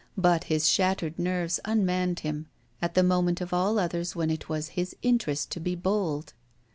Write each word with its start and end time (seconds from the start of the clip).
But 0.17 0.45
his 0.45 0.67
shattered 0.67 1.19
nerves 1.19 1.59
unmanned 1.63 2.21
him, 2.21 2.47
at 2.81 2.95
the 2.95 3.03
moment 3.03 3.39
of 3.39 3.53
all 3.53 3.77
others 3.77 4.15
when 4.15 4.31
it 4.31 4.49
was 4.49 4.69
his 4.69 4.95
interest 5.03 5.51
to 5.51 5.59
be 5.59 5.75
bold. 5.75 6.33